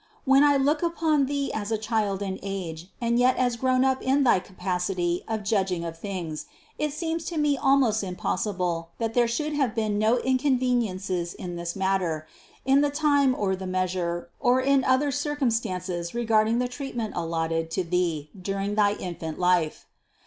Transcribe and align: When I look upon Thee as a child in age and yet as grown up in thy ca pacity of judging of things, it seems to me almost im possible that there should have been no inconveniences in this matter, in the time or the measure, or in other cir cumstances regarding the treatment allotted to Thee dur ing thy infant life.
When 0.25 0.43
I 0.43 0.57
look 0.57 0.81
upon 0.81 1.27
Thee 1.27 1.53
as 1.53 1.71
a 1.71 1.77
child 1.77 2.23
in 2.23 2.39
age 2.41 2.87
and 2.99 3.19
yet 3.19 3.37
as 3.37 3.55
grown 3.55 3.85
up 3.85 4.01
in 4.01 4.23
thy 4.23 4.39
ca 4.39 4.55
pacity 4.57 5.21
of 5.27 5.43
judging 5.43 5.85
of 5.85 5.95
things, 5.95 6.47
it 6.79 6.91
seems 6.91 7.23
to 7.25 7.37
me 7.37 7.55
almost 7.55 8.03
im 8.03 8.15
possible 8.15 8.89
that 8.97 9.13
there 9.13 9.27
should 9.27 9.53
have 9.53 9.75
been 9.75 9.99
no 9.99 10.17
inconveniences 10.17 11.35
in 11.35 11.55
this 11.55 11.75
matter, 11.75 12.25
in 12.65 12.81
the 12.81 12.89
time 12.89 13.35
or 13.37 13.55
the 13.55 13.67
measure, 13.67 14.31
or 14.39 14.59
in 14.59 14.83
other 14.85 15.11
cir 15.11 15.35
cumstances 15.35 16.15
regarding 16.15 16.57
the 16.57 16.67
treatment 16.67 17.13
allotted 17.15 17.69
to 17.69 17.83
Thee 17.83 18.31
dur 18.35 18.57
ing 18.57 18.73
thy 18.73 18.93
infant 18.95 19.37
life. 19.37 19.85